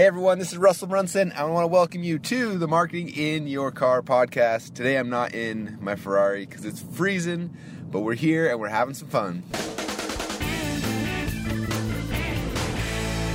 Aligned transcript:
Hey 0.00 0.06
everyone, 0.06 0.38
this 0.38 0.50
is 0.50 0.56
Russell 0.56 0.88
Brunson. 0.88 1.30
I 1.32 1.44
want 1.44 1.64
to 1.64 1.66
welcome 1.66 2.02
you 2.02 2.18
to 2.20 2.56
the 2.56 2.66
Marketing 2.66 3.10
in 3.10 3.46
Your 3.46 3.70
Car 3.70 4.00
podcast. 4.00 4.72
Today 4.72 4.96
I'm 4.96 5.10
not 5.10 5.34
in 5.34 5.76
my 5.78 5.94
Ferrari 5.94 6.46
because 6.46 6.64
it's 6.64 6.80
freezing, 6.80 7.54
but 7.90 8.00
we're 8.00 8.14
here 8.14 8.48
and 8.48 8.58
we're 8.58 8.68
having 8.68 8.94
some 8.94 9.08
fun. 9.08 9.42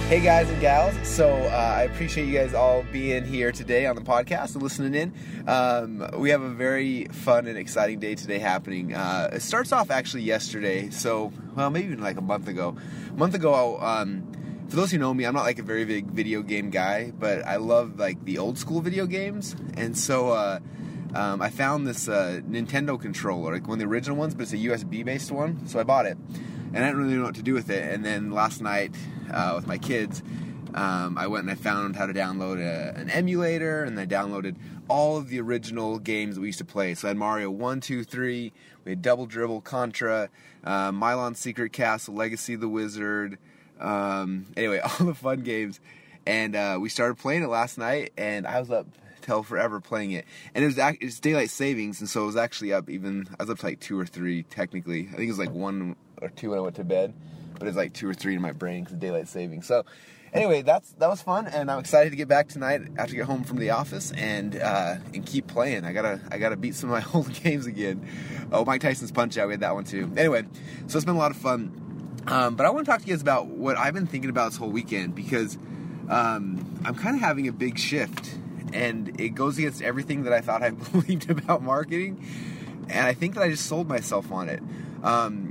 Hey 0.09 0.21
guys 0.21 0.49
and 0.49 0.59
gals, 0.59 0.95
so 1.07 1.29
uh, 1.29 1.75
I 1.77 1.83
appreciate 1.83 2.25
you 2.25 2.33
guys 2.33 2.55
all 2.55 2.83
being 2.91 3.25
here 3.25 3.51
today 3.51 3.85
on 3.85 3.95
the 3.95 4.01
podcast 4.01 4.55
and 4.55 4.63
listening 4.63 4.95
in. 4.95 5.47
Um, 5.47 6.09
we 6.17 6.31
have 6.31 6.41
a 6.41 6.49
very 6.49 7.05
fun 7.11 7.45
and 7.45 7.59
exciting 7.59 7.99
day 7.99 8.15
today 8.15 8.39
happening. 8.39 8.95
Uh, 8.95 9.29
it 9.33 9.43
starts 9.43 9.71
off 9.71 9.91
actually 9.91 10.23
yesterday, 10.23 10.89
so 10.89 11.31
well 11.55 11.69
maybe 11.69 11.85
even 11.85 12.01
like 12.01 12.17
a 12.17 12.23
month 12.23 12.47
ago. 12.47 12.75
A 13.11 13.13
month 13.13 13.35
ago, 13.35 13.79
um, 13.81 14.31
for 14.67 14.75
those 14.75 14.91
who 14.91 14.97
know 14.97 15.13
me, 15.13 15.25
I'm 15.25 15.33
not 15.33 15.43
like 15.43 15.59
a 15.59 15.63
very 15.63 15.85
big 15.85 16.07
video 16.07 16.41
game 16.41 16.69
guy, 16.69 17.11
but 17.11 17.45
I 17.45 17.57
love 17.57 17.99
like 17.99 18.23
the 18.25 18.37
old 18.37 18.57
school 18.57 18.81
video 18.81 19.05
games, 19.05 19.55
and 19.75 19.97
so. 19.97 20.29
Uh, 20.29 20.59
um, 21.13 21.41
I 21.41 21.49
found 21.49 21.87
this 21.87 22.09
uh, 22.09 22.41
Nintendo 22.45 22.99
controller, 23.01 23.53
like 23.53 23.69
one 23.69 23.75
of 23.75 23.79
the 23.79 23.85
original 23.85 24.17
ones, 24.17 24.35
but 24.35 24.43
it's 24.43 24.51
a 24.51 24.57
USB 24.57 25.05
based 25.05 25.31
one. 25.31 25.65
So 25.65 25.79
I 25.79 25.83
bought 25.83 26.05
it, 26.05 26.17
and 26.73 26.77
I 26.77 26.87
didn't 26.87 26.97
really 26.97 27.15
know 27.15 27.23
what 27.23 27.35
to 27.35 27.41
do 27.41 27.53
with 27.53 27.69
it. 27.69 27.89
And 27.89 28.03
then 28.03 28.31
last 28.31 28.61
night, 28.61 28.93
uh, 29.31 29.53
with 29.55 29.65
my 29.65 29.77
kids, 29.77 30.21
um, 30.73 31.17
I 31.17 31.27
went 31.27 31.43
and 31.43 31.51
I 31.51 31.55
found 31.55 31.95
how 31.95 32.05
to 32.05 32.13
download 32.13 32.59
a, 32.59 32.99
an 32.99 33.09
emulator, 33.09 33.85
and 33.85 33.97
I 33.97 34.05
downloaded 34.05 34.57
all 34.89 35.15
of 35.15 35.29
the 35.29 35.39
original 35.39 35.99
games 35.99 36.35
that 36.35 36.41
we 36.41 36.47
used 36.47 36.59
to 36.59 36.65
play. 36.65 36.93
So 36.95 37.07
I 37.07 37.09
had 37.11 37.17
Mario 37.17 37.49
1, 37.49 37.79
2, 37.79 38.03
3, 38.03 38.53
we 38.83 38.91
had 38.91 39.01
Double 39.01 39.25
Dribble, 39.25 39.61
Contra, 39.61 40.29
uh, 40.65 40.91
Milon 40.91 41.37
Secret 41.37 41.71
Castle, 41.71 42.13
Legacy 42.13 42.55
of 42.55 42.59
the 42.59 42.67
Wizard. 42.67 43.37
Um, 43.79 44.47
anyway, 44.55 44.79
all 44.83 45.05
the 45.05 45.15
fun 45.15 45.41
games. 45.41 45.79
And 46.27 46.55
uh, 46.55 46.77
we 46.81 46.89
started 46.89 47.17
playing 47.17 47.43
it 47.43 47.49
last 47.49 47.77
night, 47.77 48.11
and 48.17 48.47
I 48.47 48.59
was 48.59 48.71
up 48.71 48.87
till 49.21 49.43
forever 49.43 49.79
playing 49.79 50.11
it. 50.11 50.25
And 50.53 50.63
it 50.63 50.67
was 50.67 50.77
it 50.77 51.03
was 51.03 51.19
daylight 51.19 51.49
savings, 51.49 51.99
and 51.99 52.09
so 52.09 52.23
it 52.23 52.27
was 52.27 52.35
actually 52.35 52.73
up 52.73 52.89
even. 52.89 53.27
I 53.39 53.43
was 53.43 53.49
up 53.49 53.59
to 53.59 53.65
like 53.65 53.79
two 53.79 53.99
or 53.99 54.05
three 54.05 54.43
technically. 54.43 55.07
I 55.07 55.15
think 55.15 55.23
it 55.23 55.31
was 55.31 55.39
like 55.39 55.51
one 55.51 55.95
or 56.21 56.29
two 56.29 56.51
when 56.51 56.59
I 56.59 56.61
went 56.61 56.75
to 56.77 56.83
bed, 56.83 57.13
but 57.59 57.67
it's 57.67 57.77
like 57.77 57.93
two 57.93 58.09
or 58.09 58.13
three 58.13 58.35
in 58.35 58.41
my 58.41 58.53
brain 58.53 58.83
because 58.83 58.97
daylight 58.97 59.27
savings. 59.27 59.67
So 59.67 59.83
anyway, 60.33 60.61
that's 60.61 60.91
that 60.93 61.09
was 61.09 61.21
fun, 61.21 61.47
and 61.47 61.71
I'm 61.71 61.79
excited 61.79 62.11
to 62.11 62.15
get 62.15 62.27
back 62.27 62.47
tonight 62.47 62.81
after 62.97 63.11
to 63.11 63.15
get 63.17 63.25
home 63.25 63.43
from 63.43 63.57
the 63.57 63.71
office 63.71 64.11
and 64.11 64.55
uh, 64.55 64.95
and 65.13 65.25
keep 65.25 65.47
playing. 65.47 65.85
I 65.85 65.93
gotta 65.93 66.19
I 66.31 66.37
gotta 66.37 66.57
beat 66.57 66.75
some 66.75 66.91
of 66.91 67.03
my 67.03 67.11
old 67.17 67.33
games 67.33 67.65
again. 67.65 68.07
Oh, 68.51 68.65
Mike 68.65 68.81
Tyson's 68.81 69.11
Punch 69.11 69.37
Out, 69.37 69.47
we 69.47 69.53
had 69.53 69.61
that 69.61 69.73
one 69.73 69.85
too. 69.85 70.11
Anyway, 70.17 70.43
so 70.87 70.97
it's 70.97 71.05
been 71.05 71.15
a 71.15 71.19
lot 71.19 71.31
of 71.31 71.37
fun. 71.37 71.81
Um, 72.27 72.55
but 72.55 72.65
I 72.65 72.71
want 72.71 72.85
to 72.85 72.91
talk 72.91 73.01
to 73.01 73.07
you 73.07 73.13
guys 73.13 73.21
about 73.21 73.47
what 73.47 73.77
I've 73.77 73.93
been 73.93 74.07
thinking 74.07 74.29
about 74.29 74.51
this 74.51 74.57
whole 74.57 74.71
weekend 74.71 75.13
because 75.13 75.57
um, 76.09 76.81
I'm 76.83 76.95
kind 76.95 77.15
of 77.15 77.21
having 77.21 77.47
a 77.47 77.51
big 77.51 77.77
shift, 77.77 78.35
and 78.73 79.19
it 79.19 79.29
goes 79.29 79.57
against 79.57 79.81
everything 79.81 80.23
that 80.23 80.33
I 80.33 80.41
thought 80.41 80.63
I 80.63 80.69
believed 80.91 81.29
about 81.29 81.61
marketing, 81.61 82.25
and 82.89 83.05
I 83.05 83.13
think 83.13 83.35
that 83.35 83.43
I 83.43 83.49
just 83.49 83.67
sold 83.67 83.87
myself 83.87 84.31
on 84.31 84.49
it. 84.49 84.61
Um, 85.03 85.44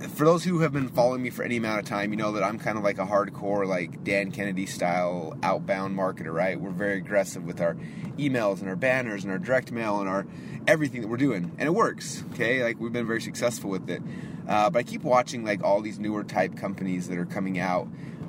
for 0.00 0.24
those 0.24 0.44
who 0.44 0.60
have 0.60 0.72
been 0.72 0.88
following 0.88 1.22
me 1.22 1.30
for 1.30 1.42
any 1.42 1.56
amount 1.56 1.80
of 1.80 1.86
time, 1.86 2.10
you 2.10 2.16
know 2.16 2.32
that 2.32 2.42
I'm 2.42 2.58
kind 2.58 2.76
of 2.76 2.84
like 2.84 2.98
a 2.98 3.06
hardcore, 3.06 3.66
like 3.66 4.04
Dan 4.04 4.30
Kennedy 4.30 4.66
style 4.66 5.36
outbound 5.42 5.96
marketer, 5.96 6.32
right? 6.32 6.60
We're 6.60 6.70
very 6.70 6.98
aggressive 6.98 7.44
with 7.44 7.60
our 7.60 7.74
emails 8.18 8.60
and 8.60 8.68
our 8.68 8.76
banners 8.76 9.24
and 9.24 9.32
our 9.32 9.38
direct 9.38 9.72
mail 9.72 10.00
and 10.00 10.08
our 10.08 10.26
everything 10.66 11.00
that 11.02 11.08
we're 11.08 11.16
doing, 11.16 11.52
and 11.58 11.66
it 11.66 11.72
works. 11.72 12.24
Okay, 12.32 12.62
like 12.62 12.78
we've 12.80 12.92
been 12.92 13.06
very 13.06 13.20
successful 13.20 13.70
with 13.70 13.88
it. 13.88 14.02
Uh, 14.48 14.70
but 14.70 14.80
I 14.80 14.82
keep 14.82 15.02
watching 15.02 15.44
like 15.44 15.62
all 15.62 15.80
these 15.80 15.98
newer 15.98 16.24
type 16.24 16.56
companies 16.56 17.08
that 17.08 17.18
are 17.18 17.26
coming 17.26 17.58
out, 17.58 17.88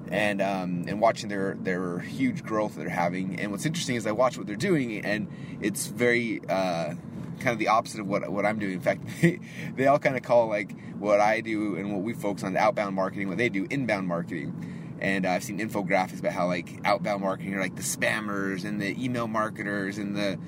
and 0.10 0.42
um, 0.42 0.86
and 0.88 1.02
watching 1.02 1.30
their 1.30 1.56
their 1.60 2.00
huge 2.00 2.44
growth 2.44 2.76
that 2.76 2.82
they're 2.82 2.90
having. 2.90 3.40
And 3.40 3.52
what's 3.52 3.66
interesting 3.66 3.96
is 3.96 4.08
I 4.08 4.12
watch 4.12 4.38
what 4.38 4.48
they're 4.48 4.56
doing, 4.56 5.04
and 5.06 5.28
it's 5.62 5.88
very 5.88 6.42
uh, 6.48 6.96
kind 7.40 7.54
of 7.54 7.60
the 7.60 7.68
opposite 7.68 8.00
of 8.00 8.08
what 8.08 8.30
what 8.30 8.46
I'm 8.46 8.60
doing. 8.60 8.74
In 8.74 8.82
fact, 8.82 9.04
they, 9.22 9.40
they 9.76 9.88
all 9.88 10.00
kind 10.00 10.16
of 10.16 10.24
call 10.24 10.48
like 10.48 10.76
what 11.00 11.20
I 11.20 11.42
do 11.42 11.76
and 11.76 11.94
what 11.94 12.02
we 12.02 12.14
focus 12.14 12.44
on 12.44 12.56
outbound 12.58 12.96
marketing, 12.96 13.30
what 13.30 13.38
they 13.38 13.50
do 13.50 13.68
inbound 13.70 14.08
marketing. 14.08 14.98
And 15.00 15.26
uh, 15.26 15.32
I've 15.32 15.44
seen 15.44 15.60
infographics 15.60 16.20
about 16.20 16.34
how 16.34 16.48
like 16.48 16.80
outbound 16.84 17.22
marketing 17.22 17.54
are 17.54 17.62
like 17.62 17.76
the 17.76 17.84
spammers 17.84 18.66
and 18.66 18.82
the 18.82 19.02
email 19.04 19.28
marketers 19.28 19.98
and 19.98 20.16
the 20.16 20.40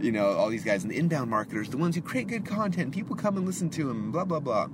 you 0.00 0.12
know 0.12 0.32
all 0.32 0.48
these 0.48 0.64
guys 0.64 0.82
and 0.82 0.92
the 0.92 0.98
inbound 0.98 1.30
marketers, 1.30 1.68
the 1.68 1.76
ones 1.76 1.94
who 1.94 2.02
create 2.02 2.28
good 2.28 2.46
content, 2.46 2.92
people 2.92 3.16
come 3.16 3.36
and 3.36 3.46
listen 3.46 3.68
to 3.70 3.84
them, 3.84 4.10
blah 4.10 4.24
blah 4.24 4.40
blah. 4.40 4.68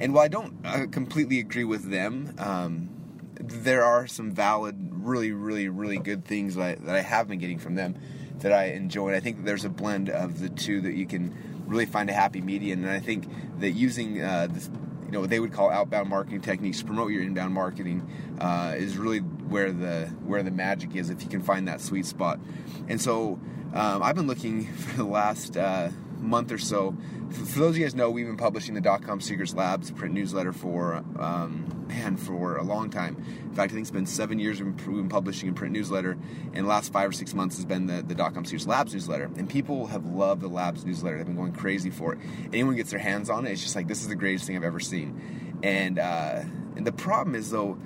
And 0.00 0.14
while 0.14 0.24
I 0.24 0.28
don't 0.28 0.54
uh, 0.64 0.86
completely 0.90 1.38
agree 1.38 1.64
with 1.64 1.90
them, 1.90 2.34
um, 2.38 2.88
there 3.34 3.84
are 3.84 4.06
some 4.06 4.30
valid, 4.30 4.76
really, 4.90 5.32
really, 5.32 5.68
really 5.68 5.98
good 5.98 6.24
things 6.24 6.54
that 6.54 6.62
I, 6.62 6.74
that 6.86 6.94
I 6.96 7.00
have 7.00 7.28
been 7.28 7.38
getting 7.38 7.58
from 7.58 7.74
them 7.74 7.96
that 8.40 8.52
I 8.52 8.66
enjoy. 8.66 9.08
And 9.08 9.16
I 9.16 9.20
think 9.20 9.44
there's 9.44 9.64
a 9.64 9.70
blend 9.70 10.08
of 10.08 10.40
the 10.40 10.48
two 10.48 10.80
that 10.82 10.94
you 10.94 11.06
can 11.06 11.62
really 11.66 11.86
find 11.86 12.10
a 12.10 12.12
happy 12.12 12.40
median. 12.40 12.84
And 12.84 12.92
I 12.92 13.00
think 13.00 13.28
that 13.60 13.70
using 13.70 14.20
uh, 14.20 14.48
this, 14.50 14.70
you 15.06 15.12
know, 15.12 15.20
what 15.20 15.30
they 15.30 15.40
would 15.40 15.52
call 15.52 15.70
outbound 15.70 16.08
marketing 16.08 16.40
techniques 16.40 16.80
to 16.80 16.84
promote 16.84 17.12
your 17.12 17.22
inbound 17.22 17.54
marketing 17.54 18.08
uh, 18.40 18.74
is 18.76 18.96
really 18.96 19.18
where 19.18 19.72
the 19.72 20.06
where 20.24 20.42
the 20.42 20.50
magic 20.50 20.96
is 20.96 21.10
if 21.10 21.22
you 21.22 21.28
can 21.28 21.42
find 21.42 21.68
that 21.68 21.80
sweet 21.80 22.06
spot. 22.06 22.40
And 22.88 23.00
so 23.00 23.40
um, 23.72 24.02
I've 24.02 24.16
been 24.16 24.26
looking 24.26 24.66
for 24.74 24.96
the 24.96 25.04
last 25.04 25.56
uh, 25.56 25.90
month 26.22 26.52
or 26.52 26.58
so. 26.58 26.96
For 27.30 27.58
those 27.58 27.70
of 27.70 27.78
you 27.78 27.84
guys 27.84 27.94
know, 27.94 28.10
we've 28.10 28.26
been 28.26 28.36
publishing 28.36 28.74
the 28.74 28.80
Dotcom 28.80 29.22
Secrets 29.22 29.54
Labs 29.54 29.90
print 29.90 30.14
newsletter 30.14 30.52
for 30.52 30.96
um, 31.18 31.86
man 31.88 32.16
for 32.16 32.56
a 32.56 32.62
long 32.62 32.90
time. 32.90 33.16
In 33.42 33.54
fact, 33.54 33.72
I 33.72 33.74
think 33.74 33.82
it's 33.82 33.90
been 33.90 34.06
seven 34.06 34.38
years 34.38 34.62
we've 34.62 34.76
been 34.76 35.08
publishing 35.08 35.48
a 35.48 35.52
print 35.52 35.72
newsletter, 35.72 36.12
and 36.52 36.64
the 36.64 36.68
last 36.68 36.92
five 36.92 37.10
or 37.10 37.12
six 37.12 37.34
months 37.34 37.56
has 37.56 37.64
been 37.64 37.86
the 37.86 38.02
the 38.02 38.14
Dotcom 38.14 38.46
Secrets 38.46 38.66
Labs 38.66 38.94
newsletter. 38.94 39.30
And 39.36 39.48
people 39.48 39.86
have 39.88 40.06
loved 40.06 40.40
the 40.40 40.48
Labs 40.48 40.84
newsletter; 40.84 41.16
they've 41.16 41.26
been 41.26 41.36
going 41.36 41.52
crazy 41.52 41.90
for 41.90 42.14
it. 42.14 42.20
Anyone 42.52 42.76
gets 42.76 42.90
their 42.90 43.00
hands 43.00 43.28
on 43.30 43.46
it, 43.46 43.52
it's 43.52 43.62
just 43.62 43.76
like 43.76 43.88
this 43.88 44.02
is 44.02 44.08
the 44.08 44.16
greatest 44.16 44.46
thing 44.46 44.56
I've 44.56 44.64
ever 44.64 44.80
seen. 44.80 45.58
And 45.62 45.98
uh, 45.98 46.42
and 46.76 46.86
the 46.86 46.92
problem 46.92 47.34
is 47.34 47.50
though, 47.50 47.78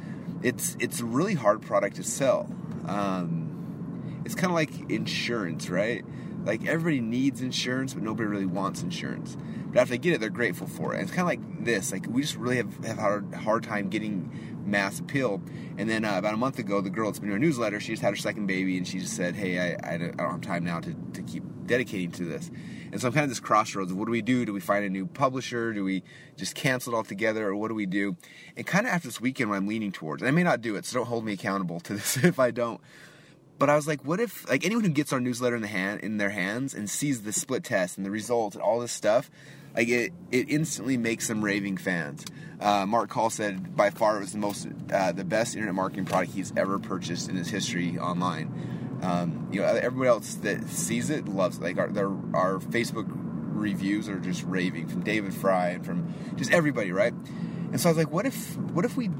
it's 0.43 0.77
it's 0.81 1.01
a 1.01 1.05
really 1.05 1.35
hard 1.35 1.63
product 1.63 1.97
to 1.97 2.03
sell. 2.03 2.49
Um, 2.87 4.23
it's 4.25 4.35
kind 4.35 4.47
of 4.47 4.55
like 4.55 4.91
insurance, 4.91 5.71
right? 5.71 6.05
Like 6.47 6.65
everybody 6.65 7.01
needs 7.01 7.43
insurance, 7.43 7.93
but 7.93 8.05
nobody 8.05 8.29
really 8.29 8.47
wants 8.47 8.83
insurance. 8.83 9.37
But 9.67 9.81
after 9.81 9.91
they 9.91 9.99
get 9.99 10.15
it, 10.15 10.21
they're 10.21 10.31
grateful 10.31 10.69
for 10.69 10.95
it. 10.95 11.01
And 11.01 11.09
it's 11.09 11.11
kind 11.11 11.23
of 11.23 11.27
like 11.27 11.65
this. 11.65 11.91
Like 11.91 12.07
we 12.09 12.23
just 12.23 12.37
really 12.37 12.57
have, 12.57 12.85
have 12.85 12.99
hard 12.99 13.35
hard 13.35 13.65
time 13.65 13.89
getting 13.89 14.63
mass 14.65 15.01
appeal. 15.01 15.43
And 15.77 15.91
then 15.91 16.05
uh, 16.05 16.19
about 16.19 16.35
a 16.35 16.37
month 16.37 16.59
ago, 16.59 16.81
the 16.81 16.89
girl 16.89 17.07
that's 17.07 17.19
been 17.19 17.31
in 17.31 17.33
our 17.33 17.39
newsletter, 17.39 17.81
she 17.81 17.93
just 17.93 18.03
had 18.03 18.11
her 18.11 18.17
second 18.17 18.47
baby, 18.47 18.77
and 18.77 18.87
she 18.87 19.01
just 19.01 19.15
said, 19.15 19.35
"Hey, 19.35 19.59
I, 19.59 19.95
I, 19.95 19.99
don't 19.99 20.19
have 20.19 20.41
time 20.41 20.65
now 20.65 20.81
to, 20.81 20.95
to 21.15 21.23
keep 21.23 21.43
dedicating 21.67 22.13
to 22.13 22.25
this." 22.25 22.51
And 22.93 23.01
so 23.01 23.09
I'm 23.09 23.13
kind 23.13 23.25
of 23.25 23.31
this 23.31 23.41
crossroads 23.41 23.91
of 23.91 23.99
what 23.99 24.07
do 24.07 24.13
we 24.13 24.23
do? 24.23 24.47
Do 24.47 24.53
we 24.53 24.61
find 24.61 24.85
a 24.85 24.89
new 24.89 25.07
publisher? 25.07 25.73
Do 25.73 25.83
we 25.83 26.05
just 26.37 26.55
cancel 26.55 26.95
it 26.95 26.97
altogether, 26.97 27.49
or 27.49 27.57
what 27.57 27.69
do 27.69 27.75
we 27.75 27.87
do? 27.87 28.17
And 28.57 28.65
kind 28.65 28.87
of 28.87 28.93
after 28.93 29.09
this 29.09 29.21
weekend, 29.21 29.51
what 29.51 29.57
I'm 29.57 29.67
leaning 29.67 29.93
towards, 29.93 30.23
and 30.23 30.29
I 30.29 30.31
may 30.31 30.45
not 30.45 30.61
do 30.61 30.77
it, 30.77 30.85
so 30.85 30.99
don't 30.99 31.07
hold 31.07 31.25
me 31.25 31.33
accountable 31.33 31.81
to 31.81 31.95
this 31.95 32.17
if 32.25 32.39
I 32.39 32.51
don't. 32.51 32.81
But 33.59 33.71
I 33.71 33.77
was 33.77 33.87
like, 33.87 34.05
what 34.05 34.21
if 34.21 34.49
like 34.49 34.65
anyone 34.65 34.85
who 34.85 34.91
gets 34.91 35.13
our 35.13 35.21
newsletter 35.21 35.57
in 35.57 35.63
the 35.63 35.69
hand 35.69 36.01
in 36.01 36.19
their 36.19 36.31
hands 36.31 36.75
and 36.75 36.91
sees 36.91 37.23
the 37.23 37.33
split 37.33 37.65
test 37.65 37.97
and 37.97 38.05
the 38.05 38.11
results 38.11 38.55
and 38.55 38.63
all 38.63 38.81
this 38.81 38.93
stuff, 38.93 39.31
like 39.75 39.89
it, 39.89 40.13
it 40.31 40.51
instantly 40.51 40.97
makes 40.97 41.29
them 41.29 41.43
raving 41.43 41.77
fans. 41.77 42.25
Uh, 42.61 42.85
Mark 42.87 43.11
Call 43.11 43.31
said 43.31 43.75
by 43.77 43.91
far 43.91 44.19
it 44.19 44.21
was 44.21 44.33
the 44.33 44.39
most, 44.39 44.67
uh, 44.93 45.13
the 45.13 45.25
best 45.25 45.55
internet 45.55 45.75
marketing 45.75 46.05
product 46.05 46.33
he's 46.33 46.53
ever 46.57 46.79
purchased 46.79 47.29
in 47.29 47.37
his 47.37 47.49
history 47.49 47.99
online. 47.99 48.99
Um, 49.03 49.49
you 49.53 49.61
know, 49.61 49.67
everybody 49.67 50.09
else 50.09 50.35
that 50.37 50.69
sees 50.69 51.11
it 51.11 51.29
loves 51.29 51.59
it. 51.59 51.63
Like 51.63 51.79
our, 51.79 51.89
their, 51.89 52.09
our 52.35 52.59
Facebook 52.59 53.07
reviews 53.09 54.09
are 54.09 54.19
just 54.19 54.43
raving 54.45 54.89
from 54.89 55.03
David 55.03 55.35
Fry 55.35 55.71
and 55.71 55.85
from 55.85 56.15
just 56.37 56.53
everybody, 56.53 56.93
right? 56.93 57.13
And 57.13 57.81
so 57.81 57.89
I 57.89 57.93
was 57.93 57.99
like, 57.99 58.11
what 58.11 58.27
if, 58.27 58.57
what 58.57 58.85
if 58.85 58.97
we 58.97 59.11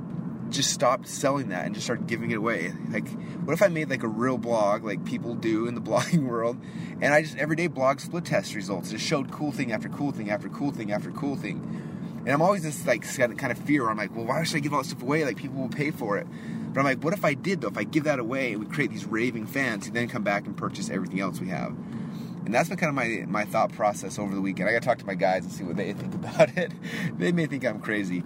just 0.51 0.73
stopped 0.73 1.09
selling 1.09 1.49
that 1.49 1.67
and 1.67 1.75
just 1.75 1.87
started 1.87 2.07
giving 2.07 2.31
it 2.31 2.37
away. 2.37 2.73
Like, 2.91 3.09
what 3.45 3.53
if 3.53 3.63
I 3.63 3.69
made 3.69 3.91
like 3.91 4.03
a 4.03 4.09
real 4.09 4.39
blog, 4.39 4.85
like 4.85 5.05
people 5.05 5.35
do 5.35 5.67
in 5.67 5.75
the 5.75 5.81
blogging 5.91 6.27
world, 6.27 6.59
and 7.01 7.13
I 7.13 7.23
just 7.23 7.37
everyday 7.37 7.67
blog 7.67 8.01
split 8.01 8.25
test 8.25 8.55
results, 8.55 8.91
just 8.91 9.05
showed 9.05 9.31
cool 9.31 9.53
thing 9.53 9.73
after 9.73 9.89
cool 9.89 10.13
thing 10.13 10.31
after 10.31 10.49
cool 10.49 10.71
thing 10.71 10.93
after 10.93 11.11
cool 11.11 11.37
thing. 11.37 11.83
And 12.27 12.35
I'm 12.35 12.43
always 12.43 12.65
this 12.65 12.87
like 12.87 13.05
kind 13.39 13.53
of 13.53 13.59
fear. 13.59 13.89
I'm 13.89 13.97
like, 13.97 14.15
well, 14.15 14.25
why 14.25 14.43
should 14.43 14.57
I 14.57 14.61
give 14.61 14.73
all 14.73 14.81
this 14.81 14.89
stuff 14.89 15.03
away? 15.03 15.25
Like 15.25 15.37
people 15.37 15.61
will 15.61 15.69
pay 15.69 15.93
for 15.93 16.19
it. 16.19 16.27
But 16.73 16.81
I'm 16.81 16.85
like, 16.85 17.03
what 17.03 17.15
if 17.15 17.25
I 17.25 17.35
did 17.35 17.61
though? 17.61 17.69
If 17.69 17.79
I 17.79 17.85
give 17.85 18.05
that 18.05 18.19
away, 18.19 18.57
we 18.57 18.67
create 18.67 18.91
these 18.91 19.07
raving 19.07 19.47
fans 19.47 19.87
who 19.87 19.93
then 19.93 20.09
come 20.09 20.25
back 20.25 20.45
and 20.47 20.57
purchase 20.57 20.91
everything 20.91 21.21
else 21.21 21.41
we 21.41 21.49
have. 21.49 21.75
And 22.45 22.55
that's 22.55 22.69
been 22.69 22.79
kind 22.79 22.91
of 22.91 22.95
my 22.95 23.25
my 23.29 23.45
thought 23.45 23.73
process 23.73 24.19
over 24.19 24.35
the 24.35 24.41
weekend. 24.41 24.69
I 24.69 24.73
got 24.73 24.83
to 24.83 24.89
talk 24.89 24.99
to 24.99 25.07
my 25.07 25.15
guys 25.15 25.45
and 25.45 25.53
see 25.53 25.65
what 25.65 25.77
they 25.77 25.93
think 25.93 26.15
about 26.17 26.57
it. 26.57 26.73
they 27.17 27.33
may 27.33 27.47
think 27.47 27.65
I'm 27.65 27.81
crazy, 27.81 28.23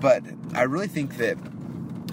but 0.00 0.22
I 0.54 0.62
really 0.62 0.88
think 0.88 1.16
that 1.16 1.38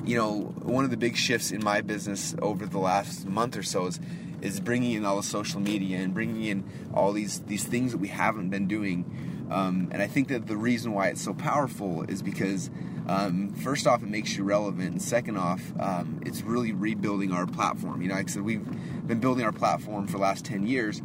you 0.05 0.17
know, 0.17 0.53
one 0.63 0.83
of 0.83 0.91
the 0.91 0.97
big 0.97 1.15
shifts 1.15 1.51
in 1.51 1.63
my 1.63 1.81
business 1.81 2.35
over 2.41 2.65
the 2.65 2.79
last 2.79 3.25
month 3.25 3.55
or 3.57 3.63
so 3.63 3.87
is, 3.87 3.99
is 4.41 4.59
bringing 4.59 4.93
in 4.93 5.05
all 5.05 5.17
the 5.17 5.23
social 5.23 5.59
media 5.59 5.99
and 5.99 6.13
bringing 6.13 6.43
in 6.43 6.63
all 6.93 7.11
these 7.11 7.41
these 7.41 7.63
things 7.63 7.91
that 7.91 7.99
we 7.99 8.07
haven't 8.07 8.49
been 8.49 8.67
doing. 8.67 9.47
Um, 9.51 9.89
and 9.91 10.01
I 10.01 10.07
think 10.07 10.29
that 10.29 10.47
the 10.47 10.55
reason 10.55 10.93
why 10.93 11.09
it's 11.09 11.21
so 11.21 11.33
powerful 11.33 12.03
is 12.03 12.21
because, 12.21 12.69
um, 13.07 13.53
first 13.53 13.85
off, 13.85 14.01
it 14.01 14.07
makes 14.07 14.37
you 14.37 14.45
relevant, 14.45 14.91
and 14.91 15.01
second 15.01 15.37
off, 15.37 15.61
um, 15.77 16.21
it's 16.25 16.41
really 16.41 16.71
rebuilding 16.71 17.33
our 17.33 17.45
platform. 17.45 18.01
You 18.01 18.07
know, 18.07 18.15
like 18.15 18.29
I 18.29 18.31
said, 18.31 18.43
we've 18.43 18.65
been 19.05 19.19
building 19.19 19.43
our 19.43 19.51
platform 19.51 20.07
for 20.07 20.13
the 20.13 20.23
last 20.23 20.45
10 20.45 20.65
years, 20.65 21.01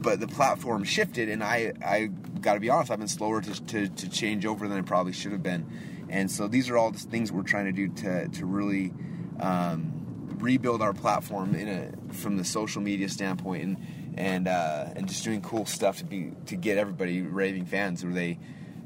but 0.00 0.20
the 0.20 0.28
platform 0.28 0.84
shifted, 0.84 1.28
and 1.28 1.42
I, 1.42 1.72
I 1.84 2.06
got 2.40 2.54
to 2.54 2.60
be 2.60 2.70
honest, 2.70 2.90
I've 2.90 2.98
been 2.98 3.08
slower 3.08 3.40
to, 3.40 3.64
to, 3.66 3.88
to, 3.88 4.08
change 4.08 4.46
over 4.46 4.68
than 4.68 4.78
I 4.78 4.82
probably 4.82 5.12
should 5.12 5.32
have 5.32 5.42
been. 5.42 5.66
And 6.08 6.30
so 6.30 6.48
these 6.48 6.70
are 6.70 6.76
all 6.76 6.90
the 6.90 6.98
things 6.98 7.32
we're 7.32 7.42
trying 7.42 7.66
to 7.66 7.72
do 7.72 7.88
to, 8.02 8.28
to 8.28 8.46
really 8.46 8.92
um, 9.40 10.36
rebuild 10.38 10.82
our 10.82 10.92
platform 10.92 11.54
in 11.54 11.68
a, 11.68 12.14
from 12.14 12.36
the 12.36 12.44
social 12.44 12.80
media 12.80 13.08
standpoint 13.08 13.62
and 13.62 13.76
and 14.16 14.48
uh, 14.48 14.86
and 14.96 15.06
just 15.06 15.22
doing 15.22 15.40
cool 15.40 15.64
stuff 15.64 15.98
to 15.98 16.04
be 16.04 16.32
to 16.46 16.56
get 16.56 16.76
everybody 16.76 17.22
raving 17.22 17.66
fans 17.66 18.04
where 18.04 18.12
they 18.12 18.38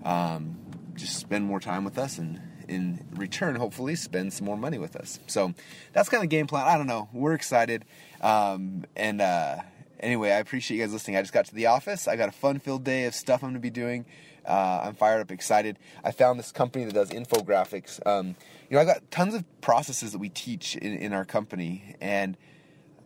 um, 0.04 0.56
just 0.94 1.16
spend 1.16 1.44
more 1.44 1.58
time 1.60 1.84
with 1.84 1.96
us 1.96 2.18
and 2.18 2.40
in 2.68 3.04
return 3.16 3.56
hopefully 3.56 3.94
spend 3.94 4.32
some 4.32 4.46
more 4.46 4.56
money 4.56 4.78
with 4.78 4.96
us. 4.96 5.18
So 5.26 5.54
that's 5.92 6.08
kind 6.08 6.22
of 6.22 6.28
the 6.30 6.36
game 6.36 6.46
plan. 6.46 6.66
I 6.66 6.76
don't 6.76 6.86
know. 6.86 7.08
We're 7.12 7.34
excited. 7.34 7.84
Um, 8.20 8.84
and 8.94 9.20
uh, 9.20 9.56
anyway 10.02 10.30
i 10.30 10.38
appreciate 10.38 10.76
you 10.76 10.82
guys 10.82 10.92
listening. 10.92 11.16
I 11.16 11.22
just 11.22 11.32
got 11.32 11.46
to 11.46 11.54
the 11.54 11.66
office. 11.66 12.08
I 12.08 12.16
got 12.16 12.28
a 12.28 12.32
fun 12.32 12.58
filled 12.58 12.84
day 12.84 13.04
of 13.04 13.14
stuff 13.14 13.42
i'm 13.42 13.50
going 13.50 13.54
to 13.54 13.60
be 13.60 13.70
doing. 13.70 14.04
Uh, 14.46 14.82
i'm 14.84 14.94
fired 14.94 15.20
up 15.20 15.30
excited. 15.30 15.78
I 16.04 16.10
found 16.10 16.38
this 16.38 16.52
company 16.52 16.84
that 16.84 16.94
does 16.94 17.10
infographics. 17.10 18.04
Um, 18.06 18.34
you 18.68 18.76
know 18.76 18.80
i 18.80 18.84
got 18.84 19.10
tons 19.10 19.34
of 19.34 19.44
processes 19.60 20.12
that 20.12 20.18
we 20.18 20.28
teach 20.28 20.76
in, 20.76 20.96
in 20.98 21.12
our 21.12 21.24
company 21.24 21.96
and 22.00 22.36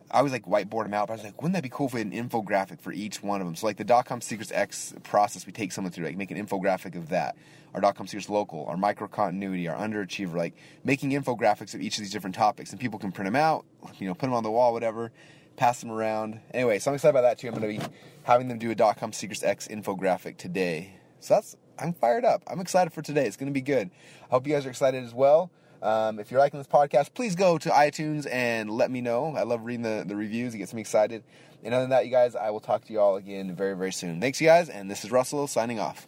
I 0.09 0.21
was 0.21 0.31
like 0.31 0.45
whiteboard 0.45 0.83
them 0.83 0.93
out, 0.93 1.07
but 1.07 1.13
I 1.13 1.15
was 1.17 1.25
like, 1.25 1.41
wouldn't 1.41 1.55
that 1.55 1.63
be 1.63 1.69
cool 1.69 1.87
if 1.87 1.93
we 1.93 1.99
had 1.99 2.11
an 2.11 2.29
infographic 2.29 2.79
for 2.79 2.93
each 2.93 3.21
one 3.21 3.41
of 3.41 3.47
them? 3.47 3.55
So 3.55 3.65
like 3.65 3.77
the 3.77 3.83
dot-com 3.83 4.21
secrets 4.21 4.51
X 4.51 4.93
process, 5.03 5.45
we 5.45 5.51
take 5.51 5.71
someone 5.71 5.91
through, 5.91 6.05
like 6.05 6.17
make 6.17 6.31
an 6.31 6.37
infographic 6.37 6.95
of 6.95 7.09
that. 7.09 7.35
Our 7.73 7.81
dot-com 7.81 8.07
secrets 8.07 8.29
local, 8.29 8.65
our 8.67 8.77
micro 8.77 9.07
continuity, 9.07 9.67
our 9.67 9.75
underachiever, 9.75 10.35
like 10.35 10.55
making 10.83 11.11
infographics 11.11 11.73
of 11.73 11.81
each 11.81 11.97
of 11.97 12.03
these 12.03 12.11
different 12.11 12.35
topics, 12.35 12.71
and 12.71 12.79
people 12.79 12.99
can 12.99 13.11
print 13.11 13.27
them 13.27 13.35
out, 13.35 13.65
you 13.99 14.07
know, 14.07 14.13
put 14.13 14.27
them 14.27 14.33
on 14.33 14.43
the 14.43 14.51
wall, 14.51 14.71
whatever, 14.71 15.11
pass 15.57 15.81
them 15.81 15.91
around. 15.91 16.39
Anyway, 16.53 16.79
so 16.79 16.89
I'm 16.89 16.95
excited 16.95 17.09
about 17.09 17.23
that 17.23 17.37
too. 17.37 17.49
I'm 17.49 17.55
going 17.55 17.79
to 17.79 17.85
be 17.85 17.93
having 18.23 18.47
them 18.47 18.59
do 18.59 18.71
a 18.71 18.75
dot-com 18.75 19.11
secrets 19.11 19.43
X 19.43 19.67
infographic 19.67 20.37
today. 20.37 20.93
So 21.19 21.33
that's 21.33 21.57
I'm 21.77 21.93
fired 21.93 22.25
up. 22.25 22.43
I'm 22.47 22.59
excited 22.59 22.93
for 22.93 23.01
today. 23.01 23.27
It's 23.27 23.37
going 23.37 23.47
to 23.49 23.53
be 23.53 23.61
good. 23.61 23.91
I 24.23 24.29
hope 24.29 24.47
you 24.47 24.53
guys 24.53 24.65
are 24.65 24.69
excited 24.69 25.03
as 25.03 25.13
well. 25.13 25.51
Um, 25.81 26.19
if 26.19 26.31
you're 26.31 26.39
liking 26.39 26.59
this 26.59 26.67
podcast, 26.67 27.13
please 27.13 27.35
go 27.35 27.57
to 27.59 27.69
iTunes 27.69 28.27
and 28.31 28.71
let 28.71 28.89
me 28.89 28.99
know. 29.01 29.35
I 29.35 29.43
love 29.43 29.63
reading 29.63 29.83
the, 29.83 30.03
the 30.07 30.15
reviews, 30.15 30.55
it 30.55 30.57
gets 30.57 30.73
me 30.73 30.81
excited. 30.81 31.23
And 31.63 31.73
other 31.73 31.83
than 31.83 31.91
that, 31.91 32.05
you 32.05 32.11
guys, 32.11 32.35
I 32.35 32.49
will 32.49 32.59
talk 32.59 32.85
to 32.85 32.93
you 32.93 32.99
all 32.99 33.15
again 33.15 33.55
very, 33.55 33.75
very 33.75 33.91
soon. 33.91 34.19
Thanks, 34.19 34.41
you 34.41 34.47
guys, 34.47 34.69
and 34.69 34.89
this 34.89 35.03
is 35.03 35.11
Russell 35.11 35.47
signing 35.47 35.79
off. 35.79 36.07